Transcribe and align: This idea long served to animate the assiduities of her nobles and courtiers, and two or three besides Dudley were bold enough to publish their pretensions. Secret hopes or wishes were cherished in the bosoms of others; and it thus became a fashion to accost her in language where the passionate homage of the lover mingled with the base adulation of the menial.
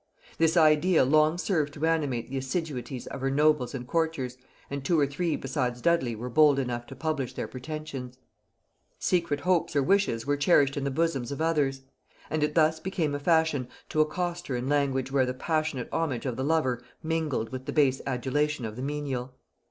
This 0.39 0.57
idea 0.57 1.05
long 1.05 1.37
served 1.37 1.73
to 1.75 1.85
animate 1.85 2.27
the 2.27 2.37
assiduities 2.39 3.05
of 3.05 3.21
her 3.21 3.29
nobles 3.29 3.75
and 3.75 3.85
courtiers, 3.85 4.35
and 4.67 4.83
two 4.83 4.99
or 4.99 5.05
three 5.05 5.35
besides 5.35 5.79
Dudley 5.79 6.15
were 6.15 6.27
bold 6.27 6.57
enough 6.57 6.87
to 6.87 6.95
publish 6.95 7.33
their 7.35 7.47
pretensions. 7.47 8.17
Secret 8.97 9.41
hopes 9.41 9.75
or 9.75 9.83
wishes 9.83 10.25
were 10.25 10.37
cherished 10.37 10.75
in 10.75 10.85
the 10.85 10.89
bosoms 10.89 11.31
of 11.31 11.39
others; 11.39 11.83
and 12.31 12.41
it 12.43 12.55
thus 12.55 12.79
became 12.79 13.13
a 13.13 13.19
fashion 13.19 13.67
to 13.89 14.01
accost 14.01 14.47
her 14.47 14.55
in 14.55 14.67
language 14.67 15.11
where 15.11 15.27
the 15.27 15.35
passionate 15.35 15.87
homage 15.91 16.25
of 16.25 16.35
the 16.35 16.43
lover 16.43 16.81
mingled 17.03 17.51
with 17.51 17.67
the 17.67 17.71
base 17.71 18.01
adulation 18.07 18.65
of 18.65 18.75
the 18.75 18.81
menial. 18.81 19.35